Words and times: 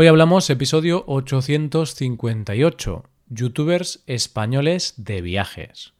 Hoy 0.00 0.06
hablamos 0.06 0.48
episodio 0.48 1.04
858, 1.08 3.04
youtubers 3.28 4.02
españoles 4.06 4.94
de 4.96 5.20
viajes. 5.20 5.92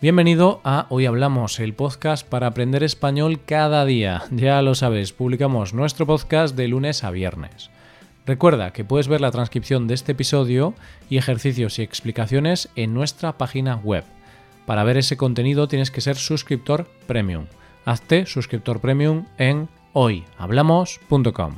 Bienvenido 0.00 0.60
a 0.64 0.86
Hoy 0.88 1.06
Hablamos, 1.06 1.60
el 1.60 1.74
podcast 1.74 2.26
para 2.26 2.48
aprender 2.48 2.82
español 2.82 3.38
cada 3.46 3.84
día. 3.84 4.24
Ya 4.32 4.60
lo 4.62 4.74
sabes, 4.74 5.12
publicamos 5.12 5.74
nuestro 5.74 6.06
podcast 6.06 6.56
de 6.56 6.66
lunes 6.66 7.04
a 7.04 7.12
viernes. 7.12 7.70
Recuerda 8.26 8.72
que 8.72 8.84
puedes 8.84 9.06
ver 9.06 9.20
la 9.20 9.30
transcripción 9.30 9.86
de 9.86 9.94
este 9.94 10.10
episodio 10.10 10.74
y 11.08 11.18
ejercicios 11.18 11.78
y 11.78 11.82
explicaciones 11.82 12.68
en 12.74 12.94
nuestra 12.94 13.38
página 13.38 13.76
web 13.76 14.02
para 14.66 14.84
ver 14.84 14.98
ese 14.98 15.16
contenido 15.16 15.68
tienes 15.68 15.90
que 15.90 16.00
ser 16.00 16.16
suscriptor 16.16 16.86
premium. 17.06 17.46
Hazte 17.84 18.26
suscriptor 18.26 18.80
premium 18.80 19.26
en 19.38 19.68
hoyhablamos.com. 19.92 21.54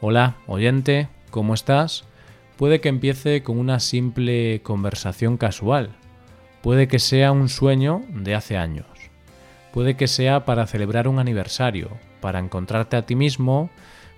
Hola, 0.00 0.34
oyente, 0.48 1.08
¿cómo 1.30 1.54
estás? 1.54 2.04
Puede 2.56 2.80
que 2.80 2.88
empiece 2.88 3.42
con 3.42 3.58
una 3.58 3.80
simple 3.80 4.60
conversación 4.62 5.36
casual. 5.36 5.90
Puede 6.60 6.88
que 6.88 6.98
sea 6.98 7.32
un 7.32 7.48
sueño 7.48 8.02
de 8.08 8.34
hace 8.34 8.56
años. 8.56 8.86
Puede 9.72 9.96
que 9.96 10.08
sea 10.08 10.44
para 10.44 10.66
celebrar 10.66 11.08
un 11.08 11.18
aniversario, 11.18 11.90
para 12.20 12.40
encontrarte 12.40 12.96
a 12.96 13.06
ti 13.06 13.14
mismo. 13.14 13.70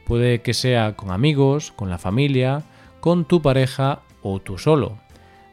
Puede 0.06 0.41
que 0.41 0.52
sea 0.52 0.96
con 0.96 1.10
amigos, 1.10 1.73
con 1.73 1.91
la 1.91 1.98
familia, 1.98 2.62
con 3.01 3.24
tu 3.24 3.41
pareja 3.41 4.01
o 4.23 4.41
tú 4.41 4.59
solo. 4.59 4.98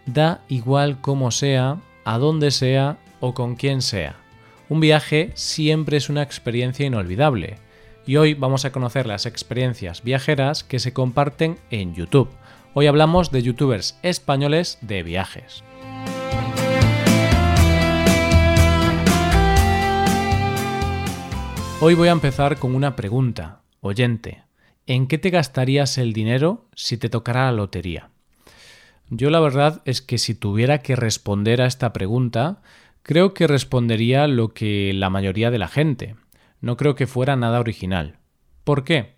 Da 0.05 0.41
igual 0.48 0.99
cómo 1.01 1.31
sea, 1.31 1.77
a 2.04 2.18
donde 2.18 2.52
sea 2.52 2.98
o 3.20 3.34
con 3.34 3.55
quien 3.55 3.82
sea. 3.82 4.16
Un 4.70 4.80
viaje 4.80 5.32
siempre 5.36 5.98
es 5.98 6.10
una 6.10 6.24
experiencia 6.24 6.86
inolvidable 6.86 7.58
y 8.05 8.16
hoy 8.18 8.34
vamos 8.34 8.66
a 8.66 8.71
conocer 8.71 9.05
las 9.05 9.26
experiencias 9.26 10.04
viajeras 10.04 10.63
que 10.63 10.80
se 10.80 10.93
comparten 10.93 11.58
en 11.70 11.93
YouTube. 11.93 12.30
Hoy 12.74 12.88
hablamos 12.88 13.32
de 13.32 13.43
youtubers 13.43 13.99
españoles 14.02 14.77
de 14.82 15.04
viajes. 15.04 15.63
Hoy 21.82 21.96
voy 21.96 22.10
a 22.10 22.12
empezar 22.12 22.58
con 22.58 22.76
una 22.76 22.96
pregunta. 22.96 23.62
Oyente, 23.80 24.43
¿en 24.86 25.08
qué 25.08 25.18
te 25.18 25.32
gastarías 25.32 25.98
el 25.98 26.13
dinero 26.13 26.68
si 26.76 26.98
te 26.98 27.10
tocara 27.10 27.46
la 27.46 27.54
lotería? 27.54 28.10
Yo 29.13 29.29
la 29.29 29.41
verdad 29.41 29.81
es 29.84 30.01
que 30.01 30.17
si 30.17 30.34
tuviera 30.35 30.77
que 30.77 30.95
responder 30.95 31.62
a 31.62 31.65
esta 31.65 31.91
pregunta, 31.91 32.62
creo 33.04 33.34
que 33.34 33.45
respondería 33.45 34.26
lo 34.26 34.53
que 34.53 34.93
la 34.93 35.09
mayoría 35.09 35.51
de 35.51 35.57
la 35.57 35.68
gente. 35.68 36.15
No 36.62 36.77
creo 36.77 36.95
que 36.95 37.07
fuera 37.07 37.35
nada 37.35 37.59
original. 37.59 38.20
¿Por 38.63 38.85
qué? 38.85 39.15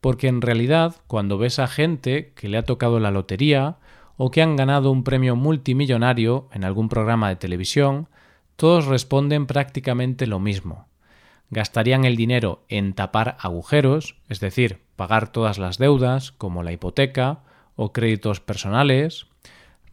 Porque 0.00 0.26
en 0.26 0.42
realidad, 0.42 0.96
cuando 1.06 1.38
ves 1.38 1.60
a 1.60 1.68
gente 1.68 2.32
que 2.34 2.48
le 2.48 2.58
ha 2.58 2.64
tocado 2.64 2.98
la 2.98 3.12
lotería 3.12 3.76
o 4.16 4.32
que 4.32 4.42
han 4.42 4.56
ganado 4.56 4.90
un 4.90 5.04
premio 5.04 5.36
multimillonario 5.36 6.48
en 6.52 6.64
algún 6.64 6.88
programa 6.88 7.28
de 7.28 7.36
televisión, 7.36 8.08
todos 8.56 8.86
responden 8.86 9.46
prácticamente 9.46 10.26
lo 10.26 10.40
mismo. 10.40 10.88
Gastarían 11.50 12.04
el 12.04 12.16
dinero 12.16 12.64
en 12.68 12.94
tapar 12.94 13.36
agujeros, 13.38 14.16
es 14.28 14.40
decir, 14.40 14.80
pagar 14.96 15.30
todas 15.30 15.58
las 15.58 15.78
deudas, 15.78 16.32
como 16.32 16.64
la 16.64 16.72
hipoteca 16.72 17.44
o 17.76 17.92
créditos 17.92 18.40
personales, 18.40 19.28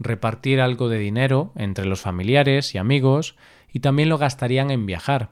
repartir 0.03 0.61
algo 0.61 0.89
de 0.89 0.99
dinero 0.99 1.51
entre 1.55 1.85
los 1.85 2.01
familiares 2.01 2.75
y 2.75 2.77
amigos 2.77 3.35
y 3.71 3.79
también 3.79 4.09
lo 4.09 4.17
gastarían 4.17 4.71
en 4.71 4.85
viajar. 4.85 5.31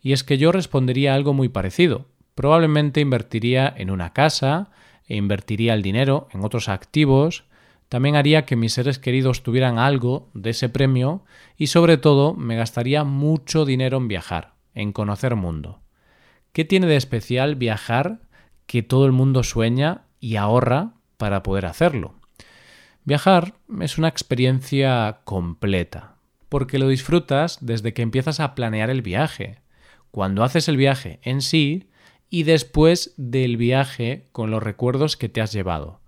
Y 0.00 0.12
es 0.12 0.24
que 0.24 0.38
yo 0.38 0.52
respondería 0.52 1.14
algo 1.14 1.32
muy 1.32 1.48
parecido. 1.48 2.06
Probablemente 2.34 3.00
invertiría 3.00 3.72
en 3.76 3.90
una 3.90 4.12
casa 4.12 4.70
e 5.06 5.16
invertiría 5.16 5.74
el 5.74 5.82
dinero 5.82 6.28
en 6.32 6.44
otros 6.44 6.68
activos, 6.68 7.44
también 7.88 8.16
haría 8.16 8.44
que 8.44 8.56
mis 8.56 8.72
seres 8.72 8.98
queridos 8.98 9.42
tuvieran 9.42 9.78
algo 9.78 10.30
de 10.34 10.50
ese 10.50 10.68
premio 10.68 11.24
y 11.56 11.68
sobre 11.68 11.96
todo 11.96 12.34
me 12.34 12.56
gastaría 12.56 13.04
mucho 13.04 13.64
dinero 13.64 13.98
en 13.98 14.08
viajar, 14.08 14.54
en 14.74 14.92
conocer 14.92 15.36
mundo. 15.36 15.80
¿Qué 16.52 16.64
tiene 16.64 16.86
de 16.86 16.96
especial 16.96 17.56
viajar 17.56 18.22
que 18.66 18.82
todo 18.82 19.06
el 19.06 19.12
mundo 19.12 19.42
sueña 19.42 20.06
y 20.20 20.36
ahorra 20.36 20.94
para 21.18 21.42
poder 21.42 21.66
hacerlo? 21.66 22.13
Viajar 23.06 23.52
es 23.82 23.98
una 23.98 24.08
experiencia 24.08 25.20
completa, 25.24 26.16
porque 26.48 26.78
lo 26.78 26.88
disfrutas 26.88 27.58
desde 27.60 27.92
que 27.92 28.00
empiezas 28.00 28.40
a 28.40 28.54
planear 28.54 28.88
el 28.88 29.02
viaje, 29.02 29.58
cuando 30.10 30.42
haces 30.42 30.68
el 30.68 30.78
viaje 30.78 31.20
en 31.22 31.42
sí 31.42 31.90
y 32.30 32.44
después 32.44 33.12
del 33.18 33.58
viaje 33.58 34.24
con 34.32 34.50
los 34.50 34.62
recuerdos 34.62 35.18
que 35.18 35.28
te 35.28 35.42
has 35.42 35.52
llevado. 35.52 36.00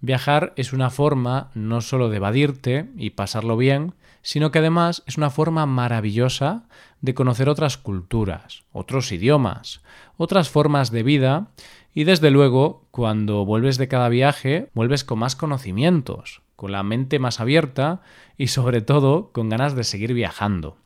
Viajar 0.00 0.52
es 0.56 0.72
una 0.72 0.90
forma 0.90 1.50
no 1.54 1.80
solo 1.80 2.10
de 2.10 2.16
evadirte 2.16 2.90
y 2.96 3.10
pasarlo 3.10 3.56
bien, 3.56 3.94
sino 4.20 4.50
que 4.50 4.58
además 4.58 5.04
es 5.06 5.16
una 5.16 5.30
forma 5.30 5.66
maravillosa 5.66 6.64
de 7.00 7.14
conocer 7.14 7.48
otras 7.48 7.78
culturas, 7.78 8.64
otros 8.72 9.12
idiomas, 9.12 9.82
otras 10.16 10.48
formas 10.48 10.90
de 10.90 11.04
vida 11.04 11.48
y 11.94 12.04
desde 12.04 12.32
luego, 12.32 12.88
cuando 12.90 13.44
vuelves 13.44 13.78
de 13.78 13.86
cada 13.86 14.08
viaje, 14.08 14.68
vuelves 14.74 15.04
con 15.04 15.20
más 15.20 15.36
conocimientos, 15.36 16.42
con 16.56 16.72
la 16.72 16.82
mente 16.82 17.20
más 17.20 17.38
abierta 17.38 18.02
y 18.36 18.48
sobre 18.48 18.80
todo 18.80 19.30
con 19.32 19.48
ganas 19.48 19.76
de 19.76 19.84
seguir 19.84 20.12
viajando. 20.12 20.76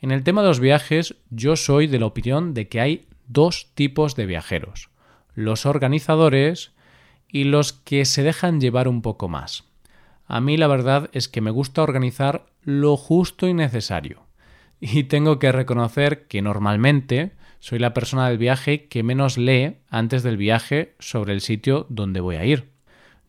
En 0.00 0.10
el 0.10 0.22
tema 0.22 0.42
de 0.42 0.48
los 0.48 0.60
viajes, 0.60 1.16
yo 1.30 1.56
soy 1.56 1.86
de 1.86 1.98
la 1.98 2.06
opinión 2.06 2.52
de 2.52 2.68
que 2.68 2.80
hay 2.80 3.08
dos 3.26 3.70
tipos 3.74 4.14
de 4.14 4.26
viajeros, 4.26 4.90
los 5.34 5.64
organizadores 5.64 6.72
y 7.28 7.44
los 7.44 7.72
que 7.72 8.04
se 8.04 8.22
dejan 8.22 8.60
llevar 8.60 8.88
un 8.88 9.00
poco 9.00 9.28
más. 9.28 9.64
A 10.26 10.40
mí 10.42 10.58
la 10.58 10.66
verdad 10.66 11.08
es 11.12 11.28
que 11.28 11.40
me 11.40 11.50
gusta 11.50 11.82
organizar 11.82 12.46
lo 12.62 12.98
justo 12.98 13.48
y 13.48 13.54
necesario. 13.54 14.24
Y 14.80 15.04
tengo 15.04 15.38
que 15.38 15.52
reconocer 15.52 16.26
que 16.26 16.42
normalmente 16.42 17.32
soy 17.66 17.80
la 17.80 17.94
persona 17.94 18.28
del 18.28 18.38
viaje 18.38 18.86
que 18.86 19.02
menos 19.02 19.38
lee 19.38 19.78
antes 19.90 20.22
del 20.22 20.36
viaje 20.36 20.94
sobre 21.00 21.32
el 21.32 21.40
sitio 21.40 21.84
donde 21.88 22.20
voy 22.20 22.36
a 22.36 22.44
ir. 22.44 22.70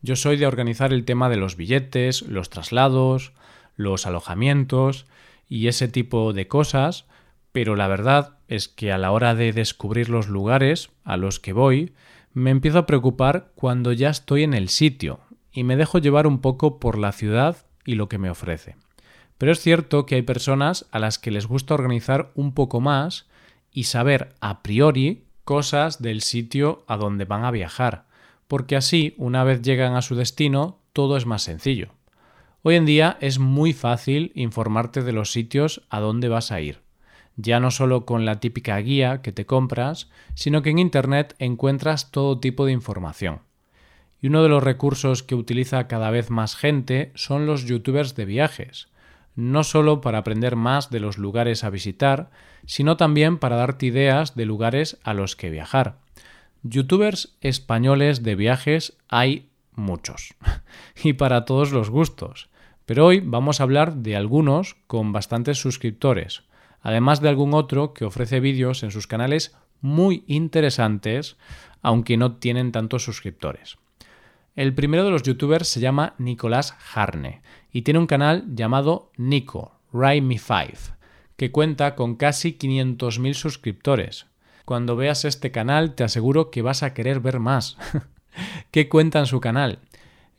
Yo 0.00 0.14
soy 0.14 0.36
de 0.36 0.46
organizar 0.46 0.92
el 0.92 1.04
tema 1.04 1.28
de 1.28 1.34
los 1.34 1.56
billetes, 1.56 2.22
los 2.22 2.48
traslados, 2.48 3.32
los 3.74 4.06
alojamientos 4.06 5.06
y 5.48 5.66
ese 5.66 5.88
tipo 5.88 6.32
de 6.32 6.46
cosas, 6.46 7.06
pero 7.50 7.74
la 7.74 7.88
verdad 7.88 8.36
es 8.46 8.68
que 8.68 8.92
a 8.92 8.98
la 8.98 9.10
hora 9.10 9.34
de 9.34 9.52
descubrir 9.52 10.08
los 10.08 10.28
lugares 10.28 10.90
a 11.02 11.16
los 11.16 11.40
que 11.40 11.52
voy, 11.52 11.92
me 12.32 12.50
empiezo 12.50 12.78
a 12.78 12.86
preocupar 12.86 13.50
cuando 13.56 13.92
ya 13.92 14.08
estoy 14.08 14.44
en 14.44 14.54
el 14.54 14.68
sitio 14.68 15.18
y 15.50 15.64
me 15.64 15.74
dejo 15.74 15.98
llevar 15.98 16.28
un 16.28 16.40
poco 16.40 16.78
por 16.78 16.96
la 16.96 17.10
ciudad 17.10 17.56
y 17.84 17.96
lo 17.96 18.08
que 18.08 18.18
me 18.18 18.30
ofrece. 18.30 18.76
Pero 19.36 19.50
es 19.50 19.58
cierto 19.58 20.06
que 20.06 20.14
hay 20.14 20.22
personas 20.22 20.86
a 20.92 21.00
las 21.00 21.18
que 21.18 21.32
les 21.32 21.48
gusta 21.48 21.74
organizar 21.74 22.30
un 22.36 22.54
poco 22.54 22.80
más 22.80 23.27
y 23.78 23.84
saber 23.84 24.34
a 24.40 24.64
priori 24.64 25.22
cosas 25.44 26.02
del 26.02 26.22
sitio 26.22 26.82
a 26.88 26.96
donde 26.96 27.26
van 27.26 27.44
a 27.44 27.52
viajar, 27.52 28.06
porque 28.48 28.74
así, 28.74 29.14
una 29.18 29.44
vez 29.44 29.62
llegan 29.62 29.94
a 29.94 30.02
su 30.02 30.16
destino, 30.16 30.80
todo 30.92 31.16
es 31.16 31.26
más 31.26 31.42
sencillo. 31.42 31.90
Hoy 32.62 32.74
en 32.74 32.86
día 32.86 33.16
es 33.20 33.38
muy 33.38 33.72
fácil 33.72 34.32
informarte 34.34 35.04
de 35.04 35.12
los 35.12 35.30
sitios 35.30 35.86
a 35.90 36.00
donde 36.00 36.28
vas 36.28 36.50
a 36.50 36.60
ir, 36.60 36.80
ya 37.36 37.60
no 37.60 37.70
solo 37.70 38.04
con 38.04 38.24
la 38.24 38.40
típica 38.40 38.76
guía 38.78 39.22
que 39.22 39.30
te 39.30 39.46
compras, 39.46 40.10
sino 40.34 40.60
que 40.60 40.70
en 40.70 40.80
Internet 40.80 41.36
encuentras 41.38 42.10
todo 42.10 42.40
tipo 42.40 42.66
de 42.66 42.72
información. 42.72 43.42
Y 44.20 44.26
uno 44.26 44.42
de 44.42 44.48
los 44.48 44.64
recursos 44.64 45.22
que 45.22 45.36
utiliza 45.36 45.86
cada 45.86 46.10
vez 46.10 46.30
más 46.30 46.56
gente 46.56 47.12
son 47.14 47.46
los 47.46 47.64
youtubers 47.64 48.16
de 48.16 48.24
viajes, 48.24 48.88
no 49.38 49.62
solo 49.62 50.00
para 50.00 50.18
aprender 50.18 50.56
más 50.56 50.90
de 50.90 50.98
los 50.98 51.16
lugares 51.16 51.62
a 51.62 51.70
visitar, 51.70 52.28
sino 52.66 52.96
también 52.96 53.38
para 53.38 53.54
darte 53.54 53.86
ideas 53.86 54.34
de 54.34 54.44
lugares 54.44 54.98
a 55.04 55.14
los 55.14 55.36
que 55.36 55.48
viajar. 55.48 56.00
Youtubers 56.64 57.36
españoles 57.40 58.24
de 58.24 58.34
viajes 58.34 58.96
hay 59.08 59.48
muchos, 59.76 60.34
y 61.04 61.12
para 61.12 61.44
todos 61.44 61.70
los 61.70 61.88
gustos, 61.88 62.48
pero 62.84 63.06
hoy 63.06 63.20
vamos 63.20 63.60
a 63.60 63.62
hablar 63.62 63.94
de 63.98 64.16
algunos 64.16 64.74
con 64.88 65.12
bastantes 65.12 65.58
suscriptores, 65.58 66.42
además 66.82 67.20
de 67.20 67.28
algún 67.28 67.54
otro 67.54 67.94
que 67.94 68.04
ofrece 68.04 68.40
vídeos 68.40 68.82
en 68.82 68.90
sus 68.90 69.06
canales 69.06 69.56
muy 69.80 70.24
interesantes, 70.26 71.36
aunque 71.80 72.16
no 72.16 72.38
tienen 72.38 72.72
tantos 72.72 73.04
suscriptores. 73.04 73.78
El 74.58 74.74
primero 74.74 75.04
de 75.04 75.12
los 75.12 75.22
youtubers 75.22 75.68
se 75.68 75.78
llama 75.78 76.14
Nicolás 76.18 76.74
Harne 76.92 77.42
y 77.70 77.82
tiene 77.82 78.00
un 78.00 78.08
canal 78.08 78.44
llamado 78.56 79.12
Nico, 79.16 79.70
Write 79.92 80.20
Me 80.20 80.36
5, 80.36 80.96
que 81.36 81.52
cuenta 81.52 81.94
con 81.94 82.16
casi 82.16 82.58
500.000 82.58 83.34
suscriptores. 83.34 84.26
Cuando 84.64 84.96
veas 84.96 85.24
este 85.24 85.52
canal 85.52 85.94
te 85.94 86.02
aseguro 86.02 86.50
que 86.50 86.62
vas 86.62 86.82
a 86.82 86.92
querer 86.92 87.20
ver 87.20 87.38
más. 87.38 87.76
¿Qué 88.72 88.88
cuenta 88.88 89.20
en 89.20 89.26
su 89.26 89.38
canal? 89.38 89.78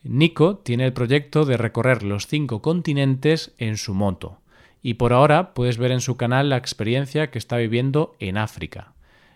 Nico 0.03 0.57
tiene 0.57 0.87
el 0.87 0.91
proyecto 0.91 1.45
de 1.45 1.55
recorrer 1.55 2.03
los 2.03 2.27
cinco 2.27 2.61
continentes 2.61 3.53
en 3.57 3.77
su 3.77 3.93
moto 3.93 4.41
y 4.83 4.95
por 4.95 5.13
ahora 5.13 5.53
puedes 5.53 5.77
ver 5.77 5.93
en 5.93 6.01
su 6.01 6.17
canal 6.17 6.49
la 6.49 6.57
experiencia 6.57 7.31
que 7.31 7.37
está 7.37 7.55
viviendo 7.55 8.17
en 8.19 8.37
África. 8.37 8.91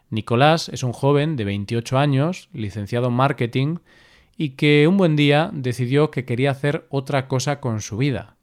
Nicolás 0.10 0.68
es 0.68 0.84
un 0.84 0.92
joven 0.92 1.38
de 1.38 1.46
28 1.46 1.98
años, 1.98 2.50
licenciado 2.52 3.08
en 3.08 3.14
marketing, 3.14 3.78
y 4.38 4.52
que 4.52 4.88
un 4.88 4.98
buen 4.98 5.16
día 5.16 5.50
decidió 5.54 6.12
que 6.12 6.26
quería 6.26 6.52
hacer 6.52 6.88
otra 6.90 7.28
cosa 7.28 7.60
con 7.60 7.82
su 7.82 7.98
vida. 7.98 8.36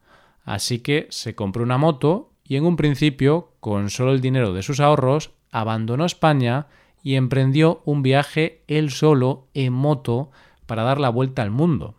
Así 0.45 0.81
que 0.81 1.07
se 1.11 1.35
compró 1.35 1.63
una 1.63 1.79
moto 1.79 2.33
y 2.45 2.57
en 2.57 2.65
un 2.65 2.77
principio, 2.77 3.53
con 3.61 3.91
solo 3.91 4.13
el 4.13 4.21
dinero 4.21 4.53
de 4.53 4.63
sus 4.63 4.81
ahorros, 4.81 5.33
abandonó 5.51 6.05
España 6.05 6.67
y 7.03 7.15
emprendió 7.15 7.83
un 7.85 8.03
viaje 8.03 8.63
él 8.67 8.91
solo 8.91 9.49
en 9.55 9.73
moto 9.73 10.31
para 10.67 10.83
dar 10.83 11.01
la 11.01 11.09
vuelta 11.09 11.43
al 11.43 11.51
mundo. 11.51 11.95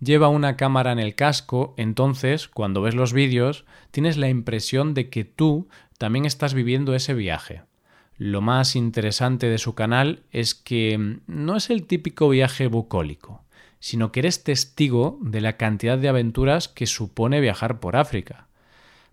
Lleva 0.00 0.28
una 0.28 0.56
cámara 0.56 0.92
en 0.92 1.00
el 1.00 1.14
casco, 1.14 1.74
entonces, 1.76 2.46
cuando 2.46 2.82
ves 2.82 2.94
los 2.94 3.12
vídeos, 3.12 3.64
tienes 3.90 4.16
la 4.16 4.28
impresión 4.28 4.94
de 4.94 5.10
que 5.10 5.24
tú 5.24 5.68
también 5.98 6.24
estás 6.24 6.54
viviendo 6.54 6.94
ese 6.94 7.14
viaje. 7.14 7.62
Lo 8.18 8.40
más 8.40 8.74
interesante 8.74 9.46
de 9.46 9.58
su 9.58 9.76
canal 9.76 10.24
es 10.32 10.56
que 10.56 11.20
no 11.28 11.56
es 11.56 11.70
el 11.70 11.86
típico 11.86 12.28
viaje 12.28 12.66
bucólico, 12.66 13.44
sino 13.78 14.10
que 14.10 14.18
eres 14.18 14.42
testigo 14.42 15.18
de 15.22 15.40
la 15.40 15.56
cantidad 15.56 15.96
de 15.96 16.08
aventuras 16.08 16.66
que 16.66 16.88
supone 16.88 17.40
viajar 17.40 17.78
por 17.78 17.94
África. 17.94 18.48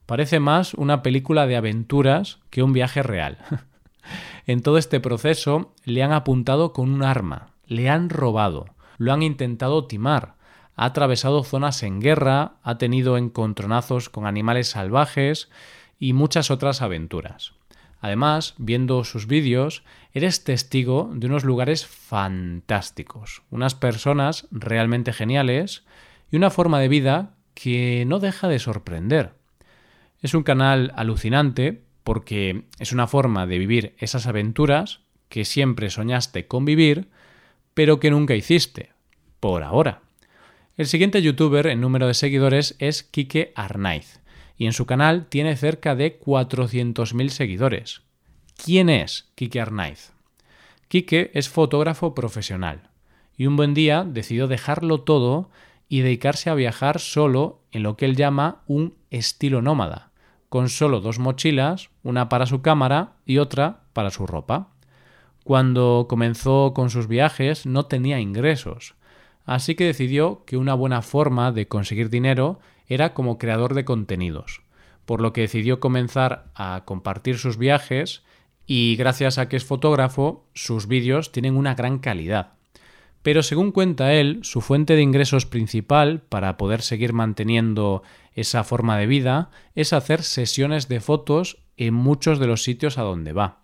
Parece 0.07 0.40
más 0.40 0.74
una 0.74 1.04
película 1.04 1.46
de 1.46 1.56
aventuras 1.56 2.40
que 2.50 2.63
un 2.63 2.74
viaje 2.74 3.04
real. 3.04 3.38
en 4.48 4.63
todo 4.63 4.80
este 4.80 5.00
proceso 5.00 5.72
le 5.84 6.01
han 6.01 6.12
apuntado 6.12 6.74
con 6.74 6.92
un 6.92 7.04
arma, 7.04 7.50
le 7.68 7.90
han 7.92 8.10
robado, 8.10 8.66
lo 8.98 9.13
han 9.13 9.22
intentado 9.22 9.86
timar, 9.86 10.34
ha 10.75 10.86
atravesado 10.86 11.44
zonas 11.44 11.84
en 11.84 12.01
guerra, 12.01 12.54
ha 12.63 12.80
tenido 12.80 13.18
encontronazos 13.19 14.10
con 14.10 14.25
animales 14.25 14.69
salvajes 14.69 15.48
y 16.00 16.13
muchas 16.13 16.50
otras 16.50 16.81
aventuras. 16.81 17.54
Además, 18.06 18.54
viendo 18.60 19.04
sus 19.04 19.25
vídeos, 19.25 19.81
eres 20.13 20.44
testigo 20.44 21.10
de 21.12 21.25
unos 21.25 21.44
lugares 21.44 21.88
fantásticos, 21.88 23.42
unas 23.50 23.74
personas 23.74 24.48
realmente 24.52 25.12
geniales 25.12 25.86
y 26.30 26.36
una 26.36 26.52
forma 26.52 26.80
de 26.80 26.88
vida 26.88 27.34
que 27.56 28.04
no 28.06 28.19
deja 28.19 28.48
de 28.48 28.60
sorprender. 28.60 29.34
Es 30.22 30.36
un 30.36 30.44
canal 30.44 30.94
alucinante 30.96 31.81
porque 32.04 32.66
es 32.78 32.92
una 32.92 33.07
forma 33.07 33.48
de 33.48 33.57
vivir 33.57 33.96
esas 33.98 34.28
aventuras 34.28 35.00
que 35.28 35.44
siempre 35.44 35.90
soñaste 35.90 36.46
con 36.46 36.63
vivir, 36.63 37.10
pero 37.74 38.00
que 38.00 38.12
nunca 38.12 38.36
hiciste, 38.36 38.92
por 39.40 39.63
ahora. 39.63 40.01
El 40.78 40.86
siguiente 40.86 41.24
youtuber 41.24 41.66
en 41.66 41.81
número 41.81 42.06
de 42.06 42.13
seguidores 42.13 42.75
es 42.78 43.01
Kike 43.01 43.51
Arnaiz 43.56 44.19
y 44.57 44.66
en 44.66 44.74
su 44.74 44.86
canal 44.86 45.28
tiene 45.28 45.56
cerca 45.56 45.96
de 45.96 46.19
400.000 46.19 47.30
seguidores. 47.30 48.02
¿Quién 48.63 48.90
es 48.90 49.31
Kike 49.36 49.60
Arnaiz? 49.60 50.13
Kike 50.88 51.31
es 51.34 51.50
fotógrafo 51.50 52.16
profesional 52.16 52.90
y 53.38 53.48
un 53.48 53.57
buen 53.57 53.74
día 53.74 54.06
decidió 54.06 54.48
dejarlo 54.48 55.02
todo 55.02 55.50
y 55.90 56.02
dedicarse 56.02 56.50
a 56.50 56.56
viajar 56.56 57.00
solo 57.00 57.62
en 57.72 57.84
lo 57.84 57.98
que 57.98 58.06
él 58.06 58.16
llama 58.16 58.63
un 58.68 58.96
estilo 59.12 59.62
nómada, 59.62 60.12
con 60.50 60.69
solo 60.69 61.01
dos 61.01 61.19
mochilas, 61.19 61.90
una 62.04 62.30
para 62.30 62.46
su 62.46 62.62
cámara 62.62 63.13
y 63.25 63.38
otra 63.40 63.81
para 63.94 64.10
su 64.10 64.25
ropa. 64.25 64.69
Cuando 65.44 66.08
comenzó 66.10 66.74
con 66.74 66.90
sus 66.90 67.08
viajes 67.08 67.66
no 67.66 67.86
tenía 67.86 68.19
ingresos, 68.19 68.96
así 69.46 69.75
que 69.75 69.86
decidió 69.86 70.44
que 70.46 70.58
una 70.58 70.74
buena 70.74 71.01
forma 71.01 71.51
de 71.51 71.68
conseguir 71.68 72.10
dinero 72.10 72.60
era 72.88 73.14
como 73.14 73.38
creador 73.38 73.74
de 73.74 73.86
contenidos, 73.86 74.62
por 75.06 75.22
lo 75.22 75.34
que 75.34 75.42
decidió 75.42 75.80
comenzar 75.80 76.46
a 76.56 76.84
compartir 76.86 77.38
sus 77.38 77.58
viajes 77.58 78.24
y 78.68 78.96
gracias 78.96 79.38
a 79.38 79.48
que 79.48 79.58
es 79.58 79.66
fotógrafo, 79.66 80.46
sus 80.54 80.88
vídeos 80.88 81.32
tienen 81.32 81.56
una 81.56 81.76
gran 81.76 82.00
calidad. 82.00 82.54
Pero 83.22 83.42
según 83.42 83.72
cuenta 83.72 84.14
él, 84.14 84.40
su 84.44 84.62
fuente 84.62 84.96
de 84.96 85.02
ingresos 85.02 85.46
principal 85.46 86.22
para 86.22 86.58
poder 86.58 86.82
seguir 86.82 87.12
manteniendo 87.12 88.04
esa 88.34 88.64
forma 88.64 88.98
de 88.98 89.08
vida 89.08 89.50
es 89.74 89.94
hacer 89.94 90.22
sesiones 90.22 90.88
de 90.88 91.00
fotos 91.00 91.58
en 91.78 91.94
muchos 91.94 92.38
de 92.40 92.48
los 92.48 92.64
sitios 92.64 92.98
a 92.98 93.02
donde 93.02 93.34
va. 93.34 93.62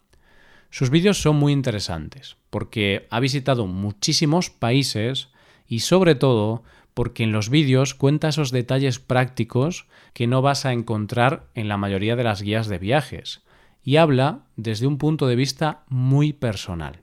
Sus 0.71 0.89
vídeos 0.89 1.21
son 1.21 1.35
muy 1.35 1.53
interesantes 1.53 2.37
porque 2.49 3.07
ha 3.09 3.19
visitado 3.19 3.67
muchísimos 3.67 4.49
países 4.49 5.29
y 5.67 5.79
sobre 5.79 6.15
todo 6.15 6.63
porque 6.93 7.23
en 7.23 7.31
los 7.31 7.49
vídeos 7.49 7.95
cuenta 7.95 8.29
esos 8.29 8.51
detalles 8.51 8.99
prácticos 8.99 9.87
que 10.13 10.27
no 10.27 10.41
vas 10.41 10.65
a 10.65 10.73
encontrar 10.73 11.47
en 11.55 11.67
la 11.67 11.77
mayoría 11.77 12.15
de 12.15 12.23
las 12.23 12.41
guías 12.41 12.67
de 12.67 12.79
viajes 12.79 13.43
y 13.83 13.97
habla 13.97 14.45
desde 14.55 14.87
un 14.87 14.97
punto 14.97 15.27
de 15.27 15.35
vista 15.35 15.83
muy 15.87 16.33
personal. 16.33 17.01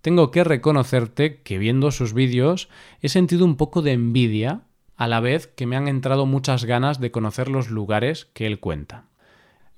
Tengo 0.00 0.30
que 0.30 0.44
reconocerte 0.44 1.42
que 1.42 1.58
viendo 1.58 1.90
sus 1.90 2.14
vídeos 2.14 2.68
he 3.02 3.08
sentido 3.08 3.44
un 3.44 3.56
poco 3.56 3.82
de 3.82 3.92
envidia 3.92 4.62
a 4.96 5.08
la 5.08 5.20
vez 5.20 5.46
que 5.46 5.66
me 5.66 5.76
han 5.76 5.88
entrado 5.88 6.26
muchas 6.26 6.64
ganas 6.64 7.00
de 7.00 7.10
conocer 7.10 7.48
los 7.48 7.70
lugares 7.70 8.26
que 8.32 8.46
él 8.46 8.60
cuenta. 8.60 9.04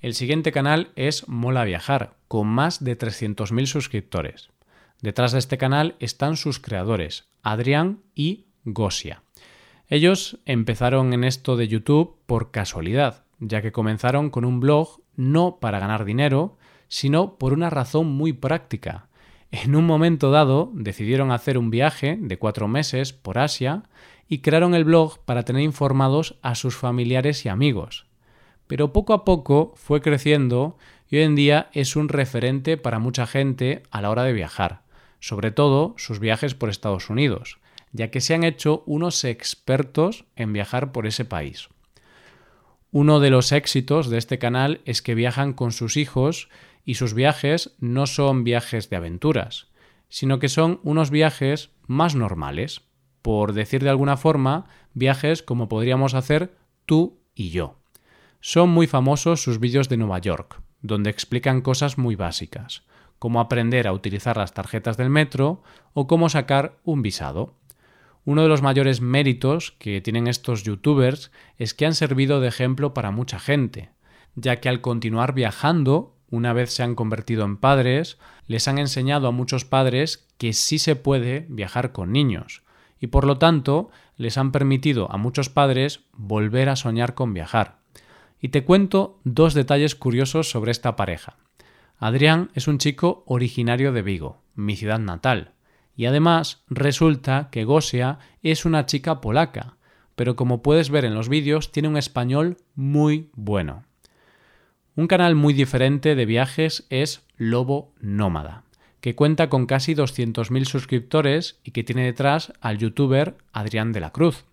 El 0.00 0.14
siguiente 0.14 0.50
canal 0.50 0.90
es 0.96 1.28
Mola 1.28 1.64
Viajar, 1.64 2.16
con 2.26 2.48
más 2.48 2.82
de 2.82 2.98
300.000 2.98 3.66
suscriptores. 3.66 4.50
Detrás 5.00 5.30
de 5.32 5.38
este 5.38 5.58
canal 5.58 5.94
están 6.00 6.36
sus 6.36 6.58
creadores, 6.58 7.28
Adrián 7.42 8.00
y 8.14 8.46
Gosia. 8.64 9.21
Ellos 9.92 10.38
empezaron 10.46 11.12
en 11.12 11.22
esto 11.22 11.54
de 11.58 11.68
YouTube 11.68 12.16
por 12.24 12.50
casualidad, 12.50 13.24
ya 13.40 13.60
que 13.60 13.72
comenzaron 13.72 14.30
con 14.30 14.46
un 14.46 14.58
blog 14.58 15.02
no 15.16 15.58
para 15.60 15.80
ganar 15.80 16.06
dinero, 16.06 16.56
sino 16.88 17.36
por 17.36 17.52
una 17.52 17.68
razón 17.68 18.06
muy 18.06 18.32
práctica. 18.32 19.08
En 19.50 19.76
un 19.76 19.84
momento 19.84 20.30
dado 20.30 20.70
decidieron 20.72 21.30
hacer 21.30 21.58
un 21.58 21.68
viaje 21.68 22.16
de 22.18 22.38
cuatro 22.38 22.68
meses 22.68 23.12
por 23.12 23.38
Asia 23.38 23.82
y 24.28 24.38
crearon 24.38 24.74
el 24.74 24.84
blog 24.84 25.18
para 25.26 25.42
tener 25.42 25.60
informados 25.60 26.38
a 26.40 26.54
sus 26.54 26.74
familiares 26.74 27.44
y 27.44 27.50
amigos. 27.50 28.06
Pero 28.68 28.94
poco 28.94 29.12
a 29.12 29.26
poco 29.26 29.74
fue 29.76 30.00
creciendo 30.00 30.78
y 31.10 31.16
hoy 31.16 31.24
en 31.24 31.34
día 31.34 31.68
es 31.74 31.96
un 31.96 32.08
referente 32.08 32.78
para 32.78 32.98
mucha 32.98 33.26
gente 33.26 33.82
a 33.90 34.00
la 34.00 34.08
hora 34.08 34.22
de 34.22 34.32
viajar, 34.32 34.84
sobre 35.20 35.50
todo 35.50 35.92
sus 35.98 36.18
viajes 36.18 36.54
por 36.54 36.70
Estados 36.70 37.10
Unidos, 37.10 37.58
ya 37.92 38.10
que 38.10 38.20
se 38.20 38.34
han 38.34 38.44
hecho 38.44 38.82
unos 38.86 39.24
expertos 39.24 40.24
en 40.36 40.52
viajar 40.52 40.92
por 40.92 41.06
ese 41.06 41.24
país. 41.24 41.68
Uno 42.90 43.20
de 43.20 43.30
los 43.30 43.52
éxitos 43.52 44.10
de 44.10 44.18
este 44.18 44.38
canal 44.38 44.80
es 44.84 45.00
que 45.00 45.14
viajan 45.14 45.52
con 45.52 45.72
sus 45.72 45.96
hijos 45.96 46.48
y 46.84 46.94
sus 46.94 47.14
viajes 47.14 47.74
no 47.78 48.06
son 48.06 48.44
viajes 48.44 48.90
de 48.90 48.96
aventuras, 48.96 49.68
sino 50.08 50.38
que 50.38 50.48
son 50.48 50.80
unos 50.82 51.10
viajes 51.10 51.70
más 51.86 52.14
normales, 52.14 52.82
por 53.22 53.52
decir 53.52 53.82
de 53.82 53.90
alguna 53.90 54.16
forma, 54.16 54.66
viajes 54.92 55.42
como 55.42 55.68
podríamos 55.68 56.14
hacer 56.14 56.54
tú 56.84 57.20
y 57.34 57.50
yo. 57.50 57.78
Son 58.40 58.68
muy 58.68 58.86
famosos 58.86 59.42
sus 59.42 59.58
vídeos 59.58 59.88
de 59.88 59.96
Nueva 59.96 60.18
York, 60.18 60.60
donde 60.82 61.10
explican 61.10 61.62
cosas 61.62 61.96
muy 61.96 62.16
básicas, 62.16 62.82
como 63.18 63.40
aprender 63.40 63.86
a 63.86 63.92
utilizar 63.92 64.36
las 64.36 64.52
tarjetas 64.52 64.96
del 64.96 65.08
metro 65.08 65.62
o 65.94 66.06
cómo 66.06 66.28
sacar 66.28 66.78
un 66.84 67.02
visado. 67.02 67.54
Uno 68.24 68.42
de 68.42 68.48
los 68.48 68.62
mayores 68.62 69.00
méritos 69.00 69.74
que 69.78 70.00
tienen 70.00 70.28
estos 70.28 70.62
youtubers 70.62 71.32
es 71.58 71.74
que 71.74 71.86
han 71.86 71.94
servido 71.94 72.40
de 72.40 72.48
ejemplo 72.48 72.94
para 72.94 73.10
mucha 73.10 73.40
gente, 73.40 73.90
ya 74.36 74.60
que 74.60 74.68
al 74.68 74.80
continuar 74.80 75.34
viajando, 75.34 76.14
una 76.30 76.52
vez 76.52 76.72
se 76.72 76.84
han 76.84 76.94
convertido 76.94 77.44
en 77.44 77.56
padres, 77.56 78.18
les 78.46 78.68
han 78.68 78.78
enseñado 78.78 79.26
a 79.26 79.32
muchos 79.32 79.64
padres 79.64 80.28
que 80.38 80.52
sí 80.52 80.78
se 80.78 80.94
puede 80.94 81.46
viajar 81.48 81.90
con 81.90 82.12
niños, 82.12 82.62
y 83.00 83.08
por 83.08 83.26
lo 83.26 83.38
tanto 83.38 83.90
les 84.16 84.38
han 84.38 84.52
permitido 84.52 85.10
a 85.10 85.16
muchos 85.16 85.48
padres 85.48 86.04
volver 86.12 86.68
a 86.68 86.76
soñar 86.76 87.14
con 87.14 87.34
viajar. 87.34 87.78
Y 88.40 88.48
te 88.48 88.64
cuento 88.64 89.18
dos 89.24 89.52
detalles 89.52 89.96
curiosos 89.96 90.48
sobre 90.48 90.70
esta 90.70 90.94
pareja. 90.94 91.36
Adrián 91.98 92.50
es 92.54 92.68
un 92.68 92.78
chico 92.78 93.24
originario 93.26 93.92
de 93.92 94.02
Vigo, 94.02 94.42
mi 94.54 94.76
ciudad 94.76 94.98
natal, 95.00 95.52
y 95.96 96.06
además 96.06 96.62
resulta 96.68 97.48
que 97.50 97.64
Gosia 97.64 98.18
es 98.42 98.64
una 98.64 98.86
chica 98.86 99.20
polaca, 99.20 99.76
pero 100.14 100.36
como 100.36 100.62
puedes 100.62 100.90
ver 100.90 101.04
en 101.04 101.14
los 101.14 101.28
vídeos 101.28 101.72
tiene 101.72 101.88
un 101.88 101.96
español 101.96 102.56
muy 102.74 103.30
bueno. 103.34 103.84
Un 104.94 105.06
canal 105.06 105.34
muy 105.34 105.54
diferente 105.54 106.14
de 106.14 106.26
viajes 106.26 106.86
es 106.90 107.22
Lobo 107.36 107.92
Nómada, 108.00 108.64
que 109.00 109.14
cuenta 109.14 109.48
con 109.48 109.66
casi 109.66 109.94
200.000 109.94 110.64
suscriptores 110.64 111.58
y 111.64 111.70
que 111.70 111.82
tiene 111.82 112.04
detrás 112.04 112.52
al 112.60 112.78
youtuber 112.78 113.36
Adrián 113.52 113.92
de 113.92 114.00
la 114.00 114.10
Cruz. 114.10 114.44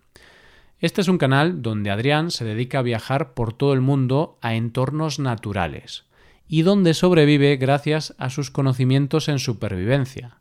Este 0.80 1.02
es 1.02 1.08
un 1.08 1.18
canal 1.18 1.60
donde 1.60 1.90
Adrián 1.90 2.30
se 2.30 2.46
dedica 2.46 2.78
a 2.78 2.82
viajar 2.82 3.34
por 3.34 3.52
todo 3.52 3.74
el 3.74 3.82
mundo 3.82 4.38
a 4.40 4.54
entornos 4.54 5.18
naturales 5.18 6.04
y 6.48 6.62
donde 6.62 6.94
sobrevive 6.94 7.56
gracias 7.58 8.14
a 8.18 8.30
sus 8.30 8.50
conocimientos 8.50 9.28
en 9.28 9.38
supervivencia. 9.38 10.39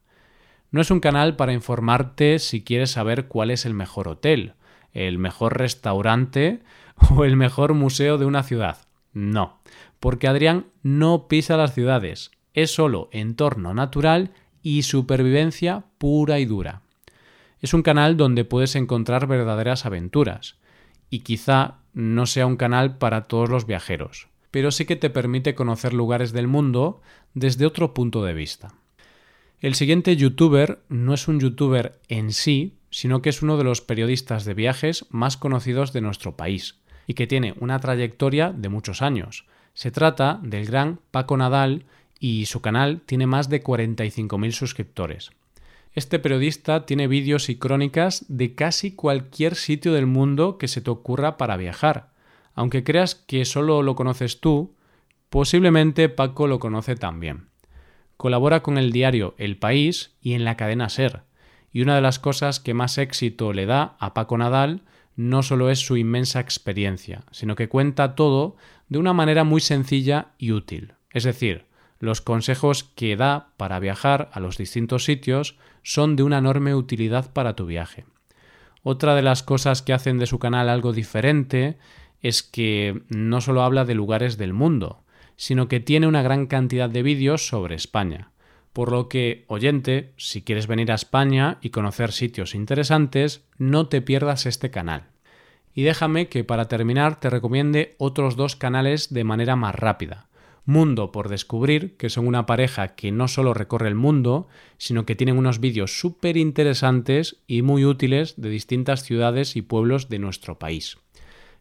No 0.72 0.82
es 0.82 0.92
un 0.92 1.00
canal 1.00 1.36
para 1.36 1.54
informarte 1.54 2.40
si 2.40 2.64
quieres 2.64 2.92
saber 2.92 3.28
cuál 3.28 3.50
es 3.50 3.66
el 3.66 3.74
mejor 3.74 4.08
hotel, 4.08 4.54
el 4.94 5.18
mejor 5.18 5.58
restaurante 5.58 6.60
o 7.16 7.26
el 7.26 7.36
mejor 7.36 7.74
museo 7.74 8.18
de 8.18 8.26
una 8.26 8.44
ciudad. 8.44 8.78
No, 9.14 9.60
porque 10.00 10.28
Adrián 10.28 10.68
no 10.84 11.28
pisa 11.28 11.58
las 11.58 11.74
ciudades, 11.74 12.32
es 12.54 12.72
solo 12.72 13.10
entorno 13.12 13.74
natural 13.74 14.32
y 14.62 14.84
supervivencia 14.84 15.86
pura 15.98 16.40
y 16.40 16.46
dura. 16.46 16.82
Es 17.62 17.74
un 17.74 17.82
canal 17.82 18.16
donde 18.18 18.46
puedes 18.46 18.76
encontrar 18.76 19.28
verdaderas 19.28 19.86
aventuras, 19.86 20.58
y 21.10 21.20
quizá 21.20 21.80
no 21.94 22.26
sea 22.26 22.46
un 22.46 22.56
canal 22.56 22.98
para 22.98 23.28
todos 23.28 23.50
los 23.50 23.66
viajeros, 23.66 24.28
pero 24.52 24.72
sí 24.72 24.86
que 24.86 24.96
te 24.96 25.10
permite 25.10 25.56
conocer 25.56 25.94
lugares 25.94 26.32
del 26.32 26.48
mundo 26.48 27.02
desde 27.34 27.66
otro 27.66 27.94
punto 27.94 28.24
de 28.24 28.34
vista. 28.34 28.74
El 29.62 29.76
siguiente 29.76 30.16
youtuber 30.16 30.80
no 30.88 31.14
es 31.14 31.28
un 31.28 31.42
youtuber 31.42 32.00
en 32.08 32.32
sí, 32.32 32.78
sino 32.92 33.22
que 33.22 33.28
es 33.28 33.42
uno 33.42 33.58
de 33.58 33.66
los 33.66 33.82
periodistas 33.82 34.46
de 34.46 34.54
viajes 34.54 35.06
más 35.10 35.36
conocidos 35.36 35.92
de 35.92 36.00
nuestro 36.00 36.38
país 36.38 36.80
y 37.08 37.14
que 37.14 37.28
tiene 37.28 37.54
una 37.60 37.78
trayectoria 37.80 38.54
de 38.54 38.70
muchos 38.70 39.02
años. 39.02 39.46
Se 39.74 39.92
trata 39.92 40.40
del 40.44 40.66
gran 40.66 41.02
Paco 41.12 41.36
Nadal 41.36 41.84
y 42.22 42.46
su 42.46 42.62
canal 42.62 43.02
tiene 43.06 43.28
más 43.28 43.50
de 43.50 43.62
45.000 43.62 44.52
suscriptores. 44.52 45.32
Este 45.94 46.20
periodista 46.20 46.86
tiene 46.86 47.08
vídeos 47.08 47.50
y 47.50 47.58
crónicas 47.58 48.24
de 48.30 48.56
casi 48.56 48.92
cualquier 48.92 49.56
sitio 49.56 49.92
del 49.92 50.06
mundo 50.06 50.58
que 50.58 50.70
se 50.70 50.80
te 50.80 50.90
ocurra 50.90 51.36
para 51.36 51.58
viajar. 51.58 52.14
Aunque 52.56 52.86
creas 52.86 53.16
que 53.16 53.44
solo 53.44 53.84
lo 53.84 53.96
conoces 53.96 54.40
tú, 54.40 54.74
posiblemente 55.30 56.08
Paco 56.08 56.48
lo 56.48 56.60
conoce 56.60 56.96
también. 56.96 57.50
Colabora 58.20 58.64
con 58.64 58.78
el 58.78 58.92
diario 58.92 59.34
El 59.38 59.56
País 59.56 60.14
y 60.22 60.34
en 60.34 60.44
la 60.44 60.58
cadena 60.58 60.90
Ser. 60.90 61.22
Y 61.72 61.84
una 61.84 61.96
de 61.96 62.02
las 62.02 62.20
cosas 62.20 62.60
que 62.60 62.74
más 62.74 62.98
éxito 62.98 63.54
le 63.54 63.66
da 63.66 63.96
a 63.98 64.14
Paco 64.14 64.38
Nadal 64.38 64.82
no 65.16 65.42
solo 65.42 65.70
es 65.70 65.80
su 65.80 65.96
inmensa 65.96 66.42
experiencia, 66.42 67.24
sino 67.32 67.56
que 67.56 67.70
cuenta 67.70 68.16
todo 68.16 68.58
de 68.90 68.98
una 68.98 69.14
manera 69.14 69.46
muy 69.46 69.62
sencilla 69.62 70.34
y 70.38 70.52
útil. 70.52 70.96
Es 71.12 71.24
decir, 71.24 71.68
los 72.02 72.20
consejos 72.20 72.84
que 72.84 73.16
da 73.16 73.54
para 73.56 73.80
viajar 73.80 74.30
a 74.34 74.42
los 74.42 74.58
distintos 74.58 75.06
sitios 75.06 75.56
son 75.82 76.18
de 76.18 76.24
una 76.24 76.40
enorme 76.40 76.76
utilidad 76.76 77.32
para 77.32 77.56
tu 77.56 77.68
viaje. 77.68 78.04
Otra 78.84 79.16
de 79.16 79.22
las 79.22 79.44
cosas 79.44 79.82
que 79.82 79.94
hacen 79.94 80.20
de 80.20 80.26
su 80.26 80.40
canal 80.40 80.68
algo 80.68 80.92
diferente 80.92 81.78
es 82.22 82.44
que 82.44 83.02
no 83.08 83.40
solo 83.40 83.64
habla 83.64 83.86
de 83.86 83.96
lugares 83.96 84.38
del 84.38 84.52
mundo, 84.52 85.06
sino 85.40 85.70
que 85.70 85.80
tiene 85.80 86.06
una 86.06 86.22
gran 86.22 86.48
cantidad 86.48 86.90
de 86.90 87.02
vídeos 87.02 87.48
sobre 87.48 87.74
España. 87.74 88.32
Por 88.74 88.92
lo 88.92 89.08
que, 89.08 89.46
oyente, 89.48 90.12
si 90.18 90.42
quieres 90.42 90.68
venir 90.68 90.92
a 90.92 90.96
España 90.96 91.60
y 91.62 91.70
conocer 91.70 92.12
sitios 92.12 92.54
interesantes, 92.54 93.46
no 93.58 93.88
te 93.88 94.02
pierdas 94.02 94.46
este 94.46 94.70
canal. 94.70 95.06
Y 95.74 95.84
déjame 95.84 96.28
que 96.28 96.44
para 96.44 96.68
terminar 96.68 97.22
te 97.22 97.30
recomiende 97.30 97.96
otros 98.00 98.36
dos 98.36 98.58
canales 98.58 99.14
de 99.14 99.24
manera 99.24 99.56
más 99.56 99.76
rápida. 99.76 100.28
Mundo 100.66 101.14
por 101.14 101.30
Descubrir, 101.30 101.96
que 101.96 102.10
son 102.10 102.28
una 102.28 102.46
pareja 102.46 102.90
que 102.90 103.14
no 103.14 103.30
solo 103.30 103.54
recorre 103.54 103.88
el 103.88 103.96
mundo, 103.96 104.50
sino 104.78 105.06
que 105.06 105.16
tienen 105.16 105.38
unos 105.38 105.62
vídeos 105.62 106.02
súper 106.02 106.36
interesantes 106.36 107.38
y 107.48 107.62
muy 107.62 107.86
útiles 107.86 108.34
de 108.36 108.50
distintas 108.50 109.04
ciudades 109.04 109.56
y 109.56 109.62
pueblos 109.62 110.10
de 110.10 110.20
nuestro 110.20 110.60
país. 110.60 110.98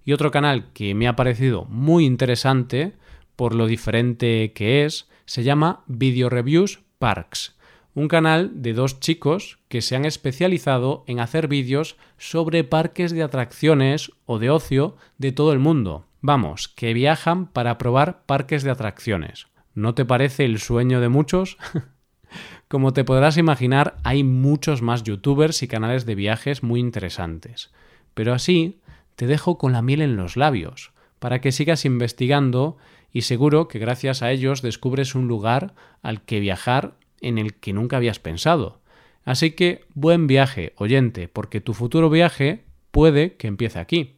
Y 0.05 0.15
otro 0.15 0.33
canal 0.33 0.73
que 0.73 0.97
me 0.97 1.07
ha 1.07 1.15
parecido 1.15 1.65
muy 1.67 2.05
interesante, 2.07 2.95
por 3.39 3.55
lo 3.55 3.69
diferente 3.69 4.53
que 4.53 4.85
es, 4.85 5.09
se 5.25 5.45
llama 5.45 5.85
Video 5.87 6.29
Reviews 6.29 6.81
Parks, 6.99 7.57
un 7.95 8.09
canal 8.09 8.63
de 8.63 8.73
dos 8.73 8.99
chicos 8.99 9.61
que 9.69 9.81
se 9.81 9.95
han 9.95 10.05
especializado 10.05 11.05
en 11.07 11.21
hacer 11.21 11.47
vídeos 11.47 11.97
sobre 12.17 12.65
parques 12.65 13.13
de 13.13 13.23
atracciones 13.23 14.11
o 14.27 14.41
de 14.41 14.51
ocio 14.51 14.97
de 15.19 15.31
todo 15.31 15.53
el 15.53 15.61
mundo. 15.61 16.05
Vamos, 16.21 16.67
que 16.67 16.93
viajan 16.95 17.47
para 17.47 17.79
probar 17.79 18.25
parques 18.27 18.65
de 18.65 18.73
atracciones. 18.73 19.47
¿No 19.73 19.95
te 19.95 20.05
parece 20.05 20.45
el 20.45 20.59
sueño 20.59 21.01
de 21.01 21.09
muchos? 21.09 21.59
Como 22.67 22.93
te 22.93 23.05
podrás 23.05 23.37
imaginar, 23.37 23.99
hay 24.03 24.25
muchos 24.25 24.83
más 24.83 25.05
youtubers 25.05 25.63
y 25.63 25.69
canales 25.69 26.07
de 26.07 26.17
viajes 26.17 26.65
muy 26.65 26.81
interesantes. 26.81 27.71
Pero 28.15 28.35
así 28.35 28.81
te 29.15 29.29
dejo 29.29 29.59
con 29.59 29.73
la 29.73 29.81
miel 29.81 30.03
en 30.03 30.17
los 30.17 30.37
labios, 30.37 30.91
para 31.21 31.41
que 31.41 31.53
sigas 31.53 31.85
investigando 31.85 32.77
y 33.13 33.23
seguro 33.23 33.69
que 33.69 33.79
gracias 33.79 34.23
a 34.23 34.31
ellos 34.31 34.63
descubres 34.63 35.15
un 35.15 35.29
lugar 35.29 35.75
al 36.03 36.23
que 36.23 36.41
viajar 36.41 36.95
en 37.21 37.39
el 37.39 37.55
que 37.55 37.73
nunca 37.73 37.97
habías 37.97 38.19
pensado. 38.19 38.81
Así 39.25 39.53
que 39.53 39.85
buen 39.95 40.27
viaje, 40.27 40.73
oyente, 40.77 41.29
porque 41.29 41.61
tu 41.61 41.75
futuro 41.75 42.11
viaje 42.11 42.65
puede 42.91 43.35
que 43.37 43.47
empiece 43.47 43.79
aquí. 43.79 44.18